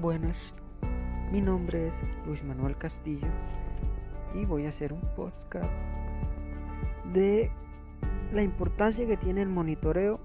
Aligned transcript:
Buenas, 0.00 0.54
mi 1.30 1.42
nombre 1.42 1.88
es 1.88 1.94
Luis 2.24 2.42
Manuel 2.42 2.74
Castillo 2.74 3.26
y 4.34 4.46
voy 4.46 4.64
a 4.64 4.70
hacer 4.70 4.94
un 4.94 5.02
podcast 5.14 5.70
de 7.12 7.50
la 8.32 8.42
importancia 8.42 9.06
que 9.06 9.18
tiene 9.18 9.42
el 9.42 9.50
monitoreo 9.50 10.18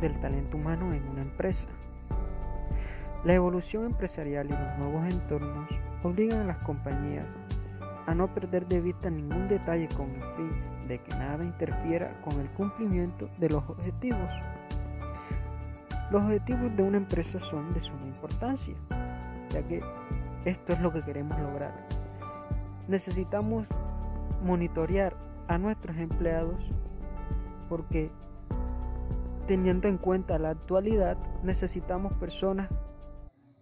del 0.00 0.18
talento 0.20 0.56
humano 0.56 0.94
en 0.94 1.06
una 1.06 1.20
empresa. 1.20 1.68
La 3.22 3.34
evolución 3.34 3.84
empresarial 3.84 4.46
y 4.46 4.52
los 4.52 4.78
nuevos 4.78 5.12
entornos 5.12 5.68
obligan 6.02 6.40
a 6.40 6.54
las 6.54 6.64
compañías 6.64 7.26
a 8.06 8.14
no 8.14 8.28
perder 8.28 8.66
de 8.66 8.80
vista 8.80 9.10
ningún 9.10 9.46
detalle 9.46 9.88
con 9.94 10.08
el 10.08 10.22
fin 10.36 10.88
de 10.88 10.96
que 10.96 11.14
nada 11.16 11.44
interfiera 11.44 12.18
con 12.22 12.40
el 12.40 12.48
cumplimiento 12.52 13.28
de 13.38 13.50
los 13.50 13.62
objetivos. 13.68 14.30
Los 16.10 16.24
objetivos 16.24 16.74
de 16.74 16.82
una 16.82 16.96
empresa 16.96 17.38
son 17.38 17.74
de 17.74 17.82
suma 17.82 18.06
importancia 18.06 18.74
ya 19.50 19.62
que 19.62 19.80
esto 20.44 20.72
es 20.72 20.80
lo 20.80 20.92
que 20.92 21.00
queremos 21.00 21.38
lograr. 21.38 21.86
Necesitamos 22.86 23.66
monitorear 24.42 25.14
a 25.48 25.58
nuestros 25.58 25.96
empleados 25.96 26.56
porque 27.68 28.10
teniendo 29.46 29.88
en 29.88 29.98
cuenta 29.98 30.38
la 30.38 30.50
actualidad 30.50 31.16
necesitamos 31.42 32.14
personas 32.14 32.68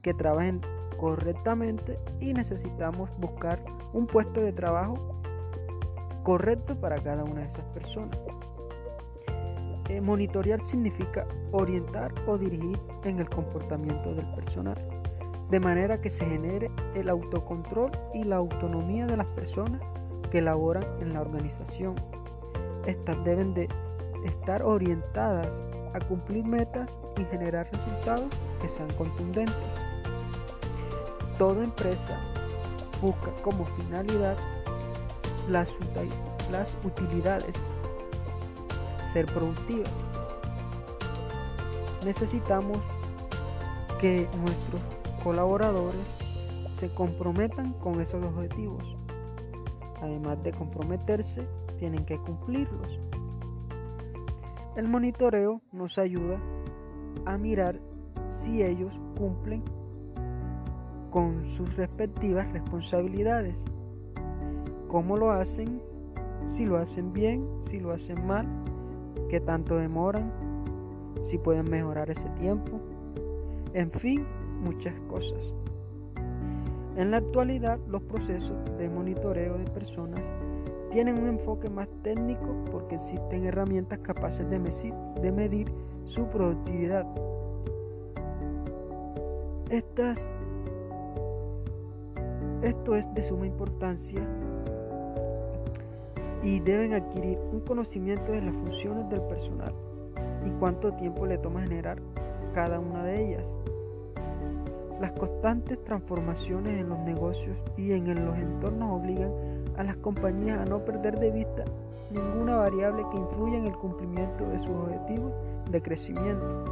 que 0.03 0.15
trabajen 0.15 0.61
correctamente 0.97 1.99
y 2.21 2.33
necesitamos 2.35 3.11
buscar 3.19 3.63
un 3.93 4.07
puesto 4.07 4.41
de 4.41 4.53
trabajo 4.53 5.21
correcto 6.23 6.79
para 6.81 6.97
cada 6.97 7.25
una 7.25 7.43
de 7.43 7.49
esas 7.49 7.65
personas. 7.67 8.19
Eh, 9.89 10.01
monitorear 10.01 10.67
significa 10.67 11.27
orientar 11.53 12.13
o 12.27 12.37
dirigir 12.37 12.79
en 13.05 13.21
el 13.21 13.29
comportamiento 13.29 14.13
del 14.15 14.27
personal 14.35 14.77
de 15.51 15.61
manera 15.61 16.01
que 16.01 16.11
se 16.11 16.25
genere 16.25 16.71
el 16.95 17.09
autocontrol 17.09 17.91
y 18.15 18.25
la 18.25 18.37
autonomía 18.37 19.07
de 19.07 19.17
las 19.17 19.27
personas 19.29 19.81
que 20.31 20.41
laboran 20.41 20.85
en 21.01 21.13
la 21.13 21.21
organización. 21.21 21.95
Estas 22.85 23.23
deben 23.25 23.55
de 23.55 23.69
estar 24.25 24.63
orientadas 24.63 25.49
a 25.95 26.01
cumplir 26.01 26.45
metas 26.45 26.91
y 27.17 27.25
generar 27.25 27.69
resultados 27.73 28.27
que 28.61 28.69
sean 28.69 28.93
contundentes. 28.95 29.55
Toda 31.39 31.63
empresa 31.63 32.21
busca 33.01 33.31
como 33.43 33.65
finalidad 33.65 34.37
las, 35.49 35.73
las 36.51 36.73
utilidades, 36.85 37.55
ser 39.13 39.27
productivas. 39.27 39.91
Necesitamos 42.05 42.79
que 44.01 44.29
nuestros 44.39 44.81
colaboradores 45.27 46.07
se 46.75 46.89
comprometan 46.95 47.73
con 47.81 48.01
esos 48.01 48.25
objetivos. 48.25 48.97
Además 50.01 50.41
de 50.45 50.53
comprometerse, 50.53 51.49
tienen 51.81 52.05
que 52.05 52.17
cumplirlos. 52.17 53.01
El 54.77 54.87
monitoreo 54.87 55.63
nos 55.73 55.99
ayuda 55.99 56.39
a 57.25 57.37
mirar 57.39 57.81
si 58.31 58.63
ellos 58.63 58.93
cumplen 59.19 59.65
con 61.11 61.43
sus 61.49 61.75
respectivas 61.75 62.53
responsabilidades. 62.53 63.57
¿Cómo 64.87 65.17
lo 65.17 65.33
hacen? 65.33 65.83
Si 66.53 66.67
lo 66.67 66.77
hacen 66.77 67.13
bien, 67.13 67.45
si 67.69 67.81
lo 67.81 67.91
hacen 67.91 68.25
mal, 68.29 68.47
qué 69.29 69.41
tanto 69.41 69.75
demoran, 69.75 70.33
si 71.25 71.37
pueden 71.37 71.69
mejorar 71.69 72.11
ese 72.11 72.29
tiempo. 72.39 72.79
En 73.75 73.91
fin, 73.91 74.25
muchas 74.61 74.95
cosas. 75.09 75.55
En 76.97 77.11
la 77.11 77.19
actualidad, 77.19 77.79
los 77.89 78.03
procesos 78.03 78.57
de 78.79 78.89
monitoreo 78.89 79.59
de 79.59 79.65
personas 79.65 80.23
tienen 80.91 81.19
un 81.19 81.29
enfoque 81.29 81.69
más 81.69 81.89
técnico 82.03 82.65
porque 82.71 82.95
existen 82.95 83.45
herramientas 83.45 83.99
capaces 83.99 84.49
de 84.49 84.59
medir, 85.31 85.71
su 86.05 86.27
productividad. 86.29 87.05
Estas, 89.69 90.27
esto 92.63 92.95
es 92.95 93.13
de 93.13 93.23
suma 93.25 93.47
importancia 93.47 94.27
y 96.43 96.61
deben 96.61 96.95
adquirir 96.95 97.39
un 97.53 97.61
conocimiento 97.61 98.33
de 98.33 98.41
las 98.41 98.55
funciones 98.55 99.09
del 99.11 99.21
personal 99.23 99.75
y 100.47 100.51
cuánto 100.61 100.95
tiempo 100.95 101.27
le 101.27 101.39
toma 101.39 101.61
generar 101.63 101.99
cada 102.55 102.79
una 102.79 103.03
de 103.05 103.27
ellas. 103.27 103.53
Las 105.01 105.13
constantes 105.13 105.83
transformaciones 105.85 106.81
en 106.81 106.89
los 106.89 106.99
negocios 107.01 107.57
y 107.77 107.93
en 107.93 108.07
los 108.25 108.37
entornos 108.39 109.01
obligan 109.01 109.31
a 109.77 109.85
las 109.85 109.97
compañías 109.97 110.59
a 110.59 110.65
no 110.65 110.85
perder 110.85 111.19
de 111.19 111.31
vista 111.31 111.65
ninguna 112.11 112.57
variable 112.57 113.05
que 113.11 113.19
influya 113.19 113.59
en 113.59 113.67
el 113.67 113.77
cumplimiento 113.77 114.49
de 114.49 114.59
sus 114.59 114.71
objetivos 114.71 115.33
de 115.71 115.83
crecimiento. 115.83 116.65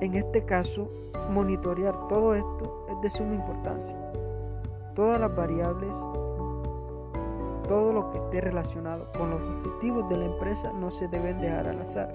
En 0.00 0.14
este 0.14 0.44
caso, 0.44 0.88
monitorear 1.30 2.08
todo 2.08 2.34
esto 2.34 2.86
es 2.90 3.00
de 3.00 3.10
suma 3.10 3.34
importancia. 3.34 3.96
Todas 4.94 5.20
las 5.20 5.34
variables, 5.34 5.96
todo 7.68 7.92
lo 7.92 8.10
que 8.10 8.18
esté 8.18 8.40
relacionado 8.40 9.06
con 9.16 9.30
los 9.30 9.40
objetivos 9.40 10.08
de 10.08 10.18
la 10.18 10.24
empresa 10.26 10.72
no 10.72 10.90
se 10.90 11.08
deben 11.08 11.38
dejar 11.40 11.68
al 11.68 11.80
azar. 11.80 12.12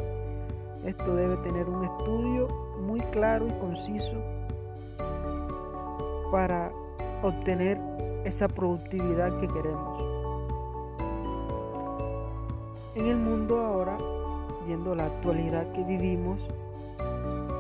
Esto 0.85 1.15
debe 1.15 1.37
tener 1.37 1.69
un 1.69 1.83
estudio 1.83 2.47
muy 2.81 3.01
claro 3.11 3.47
y 3.47 3.51
conciso 3.59 4.15
para 6.31 6.71
obtener 7.21 7.77
esa 8.23 8.47
productividad 8.47 9.37
que 9.39 9.47
queremos. 9.47 10.03
En 12.95 13.05
el 13.07 13.17
mundo 13.17 13.59
ahora, 13.59 13.97
viendo 14.65 14.95
la 14.95 15.05
actualidad 15.05 15.71
que 15.73 15.83
vivimos, 15.83 16.39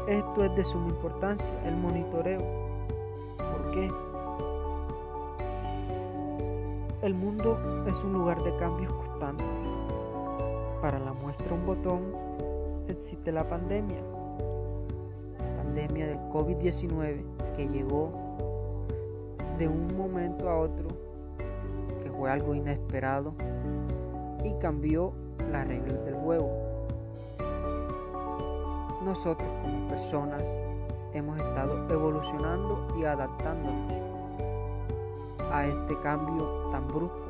esto 0.07 0.45
es 0.45 0.55
de 0.55 0.63
suma 0.63 0.89
importancia, 0.89 1.49
el 1.65 1.75
monitoreo. 1.75 2.39
¿Por 3.37 3.71
qué? 3.71 3.91
El 7.01 7.13
mundo 7.13 7.57
es 7.85 7.95
un 8.03 8.13
lugar 8.13 8.41
de 8.43 8.55
cambios 8.57 8.91
constantes. 8.93 9.45
Para 10.81 10.99
la 10.99 11.13
muestra 11.13 11.53
un 11.53 11.65
botón 11.65 12.28
existe 12.91 13.31
la 13.31 13.47
pandemia, 13.47 14.01
pandemia 15.57 16.07
del 16.07 16.19
COVID-19 16.29 17.23
que 17.55 17.67
llegó 17.67 18.11
de 19.57 19.67
un 19.67 19.95
momento 19.97 20.49
a 20.49 20.57
otro, 20.57 20.87
que 22.01 22.09
fue 22.11 22.31
algo 22.31 22.55
inesperado 22.55 23.33
y 24.43 24.53
cambió 24.59 25.13
las 25.51 25.67
reglas 25.67 26.03
del 26.05 26.15
juego. 26.15 26.49
Nosotros 29.03 29.49
como 29.61 29.87
personas 29.87 30.43
hemos 31.13 31.37
estado 31.37 31.87
evolucionando 31.89 32.87
y 32.97 33.03
adaptándonos 33.03 33.93
a 35.51 35.65
este 35.65 35.99
cambio 36.01 36.69
tan 36.71 36.87
brusco. 36.87 37.29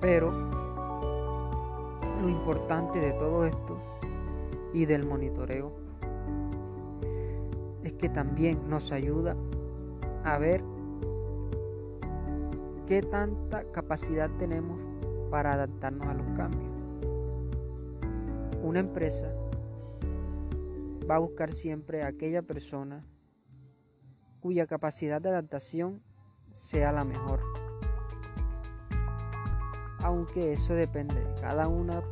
Pero 0.00 0.32
lo 2.22 2.28
importante 2.28 3.00
de 3.00 3.12
todo 3.14 3.44
esto 3.44 3.78
y 4.72 4.86
del 4.86 5.04
monitoreo 5.04 5.72
es 7.82 7.92
que 7.94 8.08
también 8.08 8.68
nos 8.68 8.92
ayuda 8.92 9.36
a 10.24 10.38
ver 10.38 10.62
qué 12.86 13.02
tanta 13.02 13.64
capacidad 13.72 14.30
tenemos 14.38 14.80
para 15.30 15.52
adaptarnos 15.52 16.06
a 16.06 16.14
los 16.14 16.26
cambios. 16.36 16.70
Una 18.62 18.78
empresa 18.78 19.34
va 21.10 21.16
a 21.16 21.18
buscar 21.18 21.52
siempre 21.52 22.02
a 22.02 22.08
aquella 22.08 22.42
persona 22.42 23.04
cuya 24.40 24.68
capacidad 24.68 25.20
de 25.20 25.30
adaptación 25.30 26.02
sea 26.50 26.92
la 26.92 27.04
mejor 27.04 27.61
aunque 30.02 30.52
eso 30.52 30.74
depende 30.74 31.14
de 31.14 31.40
cada 31.40 31.68
una 31.68 32.02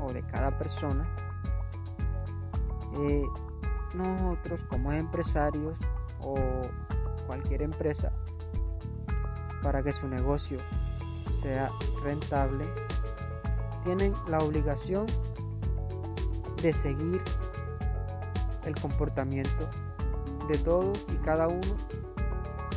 o 0.00 0.12
de 0.12 0.22
cada 0.22 0.56
persona. 0.56 1.08
Eh, 2.96 3.24
nosotros 3.94 4.64
como 4.68 4.92
empresarios 4.92 5.76
o 6.22 6.36
cualquier 7.26 7.62
empresa, 7.62 8.12
para 9.62 9.82
que 9.82 9.92
su 9.92 10.08
negocio 10.08 10.58
sea 11.40 11.70
rentable, 12.02 12.66
tienen 13.82 14.14
la 14.28 14.38
obligación 14.38 15.06
de 16.62 16.72
seguir 16.72 17.22
el 18.64 18.74
comportamiento 18.74 19.68
de 20.48 20.58
todos 20.58 20.98
y 21.12 21.16
cada 21.16 21.48
uno 21.48 21.76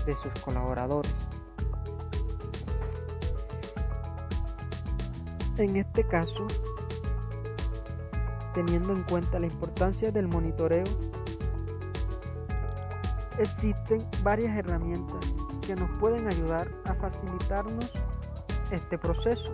de 0.05 0.15
sus 0.15 0.31
colaboradores. 0.43 1.27
En 5.55 5.75
este 5.75 6.03
caso, 6.07 6.47
teniendo 8.55 8.91
en 8.93 9.03
cuenta 9.03 9.37
la 9.37 9.45
importancia 9.45 10.11
del 10.11 10.27
monitoreo, 10.27 10.83
existen 13.37 14.03
varias 14.23 14.57
herramientas 14.57 15.23
que 15.61 15.75
nos 15.75 15.91
pueden 15.99 16.27
ayudar 16.27 16.71
a 16.85 16.95
facilitarnos 16.95 17.91
este 18.71 18.97
proceso. 18.97 19.53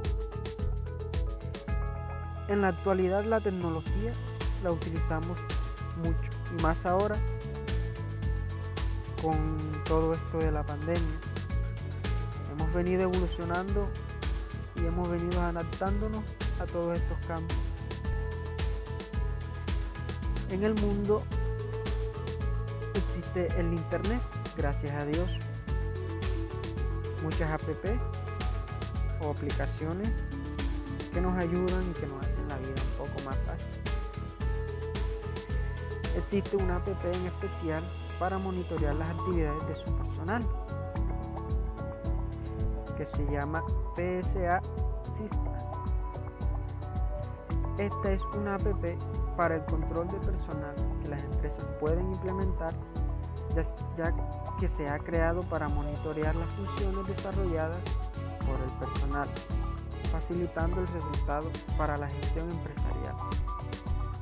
En 2.47 2.61
la 2.61 2.69
actualidad 2.69 3.25
la 3.25 3.41
tecnología 3.41 4.13
la 4.63 4.71
utilizamos 4.71 5.37
mucho 5.97 6.31
y 6.57 6.61
más 6.61 6.85
ahora 6.85 7.17
con 9.21 9.59
todo 9.83 10.13
esto 10.13 10.37
de 10.37 10.51
la 10.51 10.63
pandemia. 10.63 11.19
Hemos 12.53 12.73
venido 12.73 13.01
evolucionando 13.01 13.89
y 14.81 14.85
hemos 14.85 15.09
venido 15.09 15.41
adaptándonos 15.41 16.23
a 16.59 16.65
todos 16.65 16.97
estos 16.97 17.17
cambios. 17.25 17.59
En 20.49 20.63
el 20.63 20.73
mundo 20.75 21.23
existe 22.95 23.47
el 23.59 23.73
internet, 23.73 24.21
gracias 24.57 24.93
a 24.95 25.05
Dios. 25.05 25.29
Muchas 27.23 27.51
app 27.51 27.61
o 29.21 29.29
aplicaciones 29.29 30.09
que 31.13 31.21
nos 31.21 31.37
ayudan 31.37 31.83
y 31.89 31.93
que 31.99 32.07
nos 32.07 32.25
hacen 32.25 32.47
la 32.47 32.57
vida 32.57 32.75
un 32.91 33.07
poco 33.07 33.21
más 33.25 33.37
fácil. 33.45 33.67
Existe 36.17 36.57
una 36.57 36.77
app 36.77 36.87
en 36.87 37.27
especial 37.27 37.83
para 38.17 38.37
monitorear 38.37 38.95
las 38.95 39.09
actividades 39.09 39.67
de 39.67 39.75
su 39.75 39.95
personal 39.95 40.58
se 43.15 43.25
llama 43.31 43.63
PSA 43.95 44.61
System. 45.17 45.53
Esta 47.77 48.11
es 48.11 48.21
una 48.35 48.55
app 48.55 48.67
para 49.37 49.55
el 49.55 49.65
control 49.65 50.07
de 50.09 50.17
personal 50.17 50.75
que 51.01 51.09
las 51.09 51.23
empresas 51.23 51.65
pueden 51.79 52.11
implementar 52.11 52.73
ya, 53.97 54.13
que 54.59 54.67
se 54.67 54.87
ha 54.87 54.99
creado 54.99 55.41
para 55.43 55.67
monitorear 55.69 56.35
las 56.35 56.49
funciones 56.49 57.07
desarrolladas 57.07 57.79
por 58.45 58.59
el 58.61 58.87
personal, 58.87 59.27
facilitando 60.11 60.81
el 60.81 60.87
resultado 60.87 61.49
para 61.77 61.97
la 61.97 62.07
gestión 62.07 62.49
empresarial. 62.51 63.15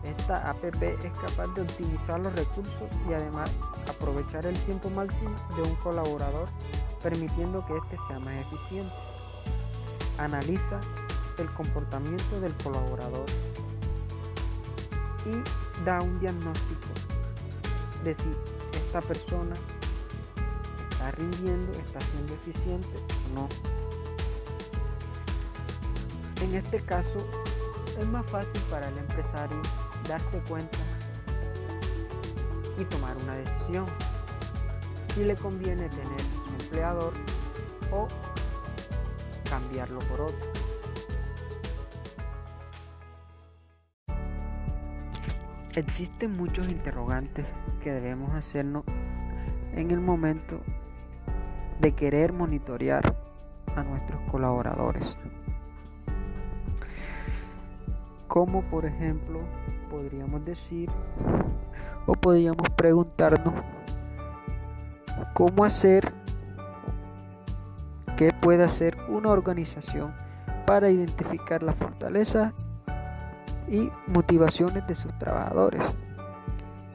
Esta 0.04 0.50
app 0.50 0.64
es 0.64 1.14
capaz 1.14 1.48
de 1.56 1.62
optimizar 1.62 2.20
los 2.20 2.34
recursos 2.34 2.90
y 3.10 3.14
además 3.14 3.52
aprovechar 3.90 4.46
el 4.46 4.58
tiempo 4.60 4.90
máximo 4.90 5.36
de 5.56 5.64
un 5.64 5.76
colaborador, 5.78 6.48
permitiendo 7.02 7.66
que 7.66 7.78
éste 7.78 7.98
sea 8.08 8.20
más 8.20 8.36
eficiente. 8.36 8.94
Analiza 10.18 10.80
el 11.38 11.52
comportamiento 11.54 12.42
del 12.42 12.54
colaborador 12.64 13.26
y 15.26 15.84
da 15.86 16.02
un 16.02 16.20
diagnóstico 16.20 16.88
de 18.04 18.16
si 18.16 18.78
esta 18.78 19.02
persona 19.02 19.56
está 20.90 21.12
rindiendo, 21.12 21.72
está 21.74 22.00
siendo 22.02 22.34
eficiente 22.34 22.98
o 23.30 23.36
no. 23.36 23.50
En 26.42 26.56
este 26.56 26.82
caso 26.82 27.26
es 28.00 28.08
más 28.08 28.26
fácil 28.30 28.62
para 28.70 28.88
el 28.90 28.98
empresario 28.98 29.62
darse 30.08 30.40
cuenta 30.48 30.78
y 32.78 32.86
tomar 32.86 33.18
una 33.18 33.36
decisión 33.36 33.86
si 35.14 35.24
le 35.24 35.36
conviene 35.36 35.90
tener 35.90 36.47
empleador 36.68 37.14
o 37.92 38.08
cambiarlo 39.50 40.00
por 40.00 40.22
otro. 40.22 40.48
Existen 45.76 46.32
muchos 46.32 46.68
interrogantes 46.68 47.46
que 47.82 47.92
debemos 47.92 48.36
hacernos 48.36 48.84
en 49.74 49.92
el 49.92 50.00
momento 50.00 50.60
de 51.80 51.94
querer 51.94 52.34
monitorear 52.34 53.16
a 53.76 53.84
nuestros 53.84 54.20
colaboradores. 54.32 55.16
Como 58.28 58.64
por 58.64 58.86
ejemplo 58.86 59.40
podríamos 59.90 60.44
decir 60.44 60.90
o 62.08 62.14
podríamos 62.14 62.68
preguntarnos 62.76 63.54
cómo 65.34 65.64
hacer, 65.64 66.17
qué 68.18 68.34
puede 68.34 68.64
hacer 68.64 68.98
una 69.08 69.30
organización 69.30 70.14
para 70.66 70.90
identificar 70.90 71.64
la 71.64 71.74
fortaleza 71.74 72.52
y 73.70 73.90
motivaciones 74.08 74.86
de 74.88 74.96
sus 74.96 75.18
trabajadores 75.20 75.84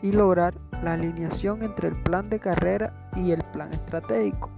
y 0.03 0.13
lograr 0.13 0.55
la 0.83 0.95
alineación 0.95 1.63
entre 1.63 1.89
el 1.89 2.03
plan 2.03 2.29
de 2.29 2.41
carrera 2.41 2.93
y 3.17 3.31
el 3.31 3.41
plan 3.53 3.73
estratégico. 3.73 4.51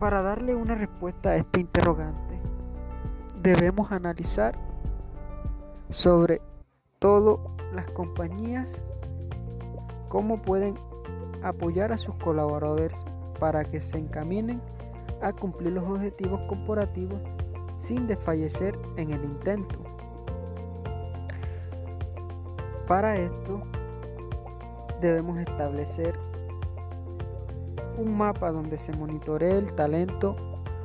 Para 0.00 0.22
darle 0.22 0.54
una 0.54 0.74
respuesta 0.74 1.30
a 1.30 1.36
este 1.36 1.60
interrogante, 1.60 2.40
debemos 3.40 3.92
analizar 3.92 4.58
sobre 5.90 6.42
todo 6.98 7.54
las 7.72 7.88
compañías 7.92 8.80
cómo 10.08 10.42
pueden 10.42 10.74
apoyar 11.44 11.92
a 11.92 11.98
sus 11.98 12.14
colaboradores 12.16 12.92
para 13.38 13.64
que 13.64 13.80
se 13.80 13.98
encaminen 13.98 14.60
a 15.20 15.32
cumplir 15.32 15.72
los 15.72 15.84
objetivos 15.84 16.40
corporativos 16.48 17.20
sin 17.78 18.06
desfallecer 18.06 18.78
en 18.96 19.12
el 19.12 19.22
intento. 19.24 19.78
Para 22.86 23.14
esto 23.14 23.62
debemos 25.00 25.38
establecer 25.38 26.18
un 27.98 28.16
mapa 28.16 28.50
donde 28.50 28.78
se 28.78 28.92
monitoree 28.92 29.58
el 29.58 29.72
talento 29.74 30.36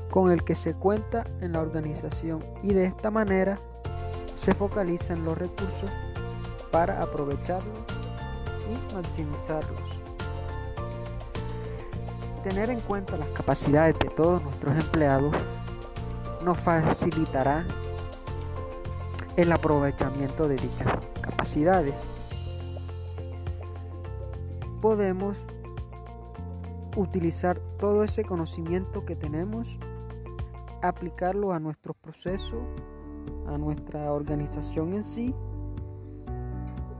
con 0.10 0.32
el 0.32 0.44
que 0.44 0.56
se 0.56 0.74
cuenta 0.74 1.24
en 1.42 1.54
la 1.54 1.62
organización 1.62 2.44
y 2.64 2.74
de 2.74 2.86
esta 2.86 3.12
manera 3.12 3.60
se 4.36 4.54
focalizan 4.54 5.24
los 5.26 5.38
recursos 5.38 5.90
para 6.72 7.02
aprovecharlos 7.02 7.80
y 8.70 8.94
maximizarlos. 8.94 9.89
Tener 12.44 12.70
en 12.70 12.80
cuenta 12.80 13.18
las 13.18 13.30
capacidades 13.30 14.00
de 14.00 14.08
todos 14.10 14.42
nuestros 14.42 14.74
empleados 14.78 15.36
nos 16.44 16.58
facilitará 16.58 17.66
el 19.36 19.52
aprovechamiento 19.52 20.48
de 20.48 20.56
dichas 20.56 20.88
capacidades. 21.22 21.96
Podemos 24.82 25.38
utilizar 26.96 27.60
todo 27.78 28.04
ese 28.04 28.24
conocimiento 28.24 29.06
que 29.06 29.16
tenemos, 29.16 29.78
aplicarlo 30.82 31.52
a 31.52 31.60
nuestro 31.60 31.94
proceso, 31.94 32.62
a 33.48 33.58
nuestra 33.58 34.14
organización 34.14 34.94
en 34.94 35.04
sí, 35.04 35.36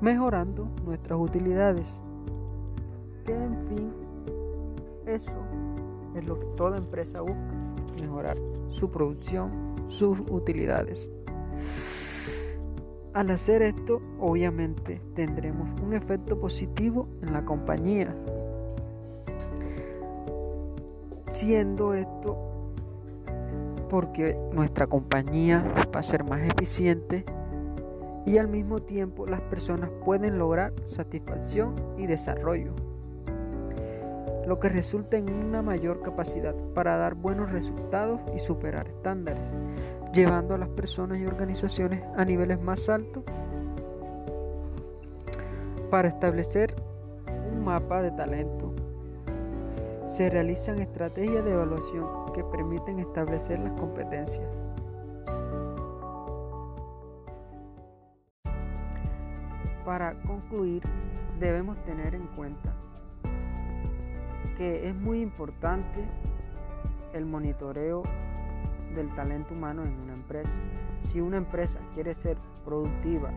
mejorando 0.02 0.68
nuestras 0.84 1.18
utilidades. 1.20 2.02
Que 3.26 3.34
en 3.34 3.68
fin, 3.68 3.99
eso 5.10 5.32
es 6.16 6.28
lo 6.28 6.40
que 6.40 6.46
toda 6.56 6.78
empresa 6.78 7.22
busca, 7.22 7.36
mejorar 8.00 8.38
su 8.70 8.90
producción, 8.90 9.76
sus 9.88 10.20
utilidades. 10.30 11.10
Al 13.14 13.32
hacer 13.32 13.62
esto, 13.64 14.02
obviamente 14.20 15.02
tendremos 15.16 15.68
un 15.82 15.94
efecto 15.94 16.40
positivo 16.40 17.08
en 17.22 17.34
la 17.34 17.44
compañía, 17.44 18.16
siendo 21.32 21.94
esto 21.94 22.38
porque 23.90 24.38
nuestra 24.54 24.86
compañía 24.86 25.64
va 25.94 26.00
a 26.00 26.04
ser 26.04 26.24
más 26.24 26.42
eficiente 26.42 27.26
y 28.26 28.38
al 28.38 28.48
mismo 28.48 28.80
tiempo 28.80 29.26
las 29.26 29.42
personas 29.42 29.90
pueden 30.06 30.38
lograr 30.38 30.74
satisfacción 30.86 31.74
y 31.98 32.06
desarrollo 32.06 32.76
lo 34.50 34.60
que 34.60 34.68
resulta 34.68 35.16
en 35.16 35.32
una 35.32 35.62
mayor 35.62 36.02
capacidad 36.02 36.56
para 36.74 36.98
dar 36.98 37.14
buenos 37.14 37.52
resultados 37.52 38.20
y 38.36 38.40
superar 38.40 38.88
estándares, 38.88 39.48
llevando 40.12 40.56
a 40.56 40.58
las 40.58 40.70
personas 40.70 41.20
y 41.20 41.28
organizaciones 41.28 42.04
a 42.18 42.26
niveles 42.26 42.60
más 42.60 42.90
altos 42.90 43.24
para 45.92 46.08
establecer 46.08 46.74
un 47.54 47.64
mapa 47.64 48.02
de 48.02 48.10
talento. 48.10 48.74
Se 50.08 50.32
realizan 50.32 50.80
estrategias 50.80 51.46
de 51.46 51.52
evaluación 51.52 52.08
que 52.34 52.44
permiten 52.44 52.98
establecer 52.98 53.60
las 53.60 53.80
competencias. 53.80 54.48
Para 59.86 60.20
concluir, 60.24 60.82
debemos 61.40 61.78
tener 61.84 62.16
en 62.16 62.26
cuenta 62.36 62.74
que 64.60 64.90
es 64.90 64.94
muy 64.94 65.22
importante 65.22 66.06
el 67.14 67.26
monitoreo 67.26 68.04
del 68.94 69.10
talento 69.16 69.54
humano 69.54 69.84
en 69.84 69.98
una 70.02 70.14
empresa. 70.14 70.52
Si 71.10 71.22
una 71.22 71.38
empresa 71.38 71.80
quiere 71.94 72.14
ser 72.14 72.36
productiva, 72.66 73.32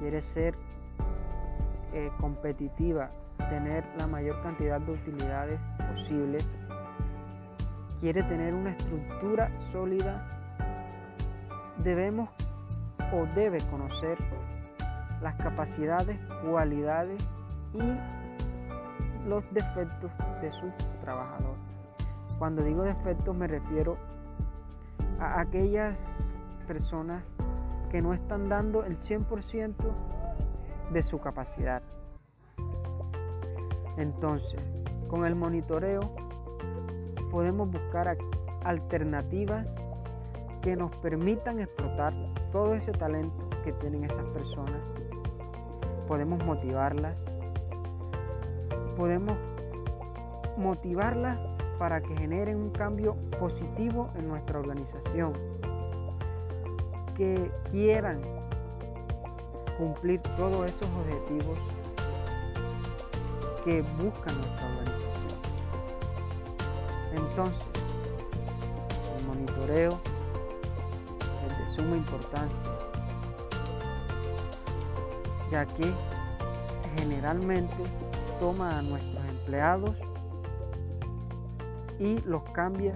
quiere 0.00 0.20
ser 0.22 0.56
eh, 1.92 2.10
competitiva, 2.18 3.10
tener 3.48 3.84
la 4.00 4.08
mayor 4.08 4.42
cantidad 4.42 4.80
de 4.80 4.92
utilidades 4.92 5.60
posibles, 5.94 6.44
quiere 8.00 8.20
tener 8.24 8.54
una 8.54 8.70
estructura 8.70 9.52
sólida, 9.70 10.26
debemos 11.78 12.28
o 13.12 13.24
debe 13.36 13.58
conocer 13.70 14.18
las 15.22 15.36
capacidades, 15.36 16.18
cualidades 16.42 17.24
y 17.72 18.23
los 19.26 19.52
defectos 19.52 20.10
de 20.40 20.50
su 20.50 20.70
trabajador. 21.00 21.54
Cuando 22.38 22.62
digo 22.62 22.82
defectos 22.82 23.34
me 23.36 23.46
refiero 23.46 23.96
a 25.20 25.40
aquellas 25.40 25.98
personas 26.66 27.22
que 27.90 28.00
no 28.02 28.12
están 28.12 28.48
dando 28.48 28.84
el 28.84 29.00
100% 29.00 29.74
de 30.92 31.02
su 31.02 31.20
capacidad. 31.20 31.82
Entonces, 33.96 34.60
con 35.08 35.24
el 35.24 35.34
monitoreo 35.36 36.00
podemos 37.30 37.70
buscar 37.70 38.16
alternativas 38.64 39.66
que 40.62 40.76
nos 40.76 40.94
permitan 40.96 41.60
explotar 41.60 42.12
todo 42.50 42.74
ese 42.74 42.92
talento 42.92 43.48
que 43.62 43.72
tienen 43.72 44.04
esas 44.04 44.24
personas. 44.26 44.80
Podemos 46.08 46.44
motivarlas. 46.44 47.14
Podemos 48.96 49.36
motivarlas 50.56 51.38
para 51.78 52.00
que 52.00 52.16
generen 52.16 52.56
un 52.56 52.70
cambio 52.70 53.16
positivo 53.38 54.10
en 54.16 54.28
nuestra 54.28 54.60
organización. 54.60 55.32
Que 57.16 57.50
quieran 57.70 58.20
cumplir 59.78 60.20
todos 60.36 60.66
esos 60.70 60.88
objetivos 61.00 61.58
que 63.64 63.82
busca 63.82 64.30
nuestra 64.32 64.66
organización. 64.68 65.04
Entonces, 67.12 67.64
el 69.18 69.26
monitoreo 69.26 69.98
es 71.46 71.58
de 71.58 71.76
suma 71.76 71.96
importancia, 71.96 72.72
ya 75.50 75.66
que 75.66 75.92
generalmente 76.96 77.84
toma 78.44 78.78
a 78.78 78.82
nuestros 78.82 79.24
empleados 79.24 79.96
y 81.98 82.18
los 82.28 82.42
cambia 82.50 82.94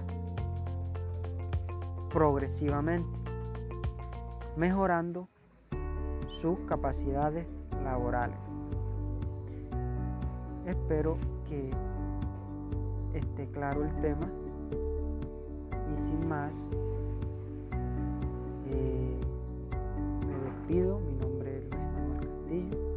progresivamente, 2.13 3.09
mejorando 4.55 5.27
sus 6.39 6.59
capacidades 6.67 7.47
laborales. 7.83 8.37
Espero 10.67 11.17
que 11.47 11.71
esté 13.15 13.47
claro 13.47 13.85
el 13.85 14.01
tema 14.01 14.27
y 15.71 16.01
sin 16.03 16.29
más 16.29 16.51
eh, 18.67 19.19
me 20.27 20.51
despido, 20.51 20.99
mi 20.99 21.13
nombre 21.13 21.57
es 21.57 21.69
Luis 21.73 21.91
Manuel 21.95 22.19
Castillo 22.19 22.88